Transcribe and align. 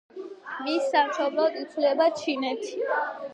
მის 0.61 0.87
სამშობლოდ 0.95 1.59
ითვლება 1.65 2.09
ჩინეთი. 2.23 2.83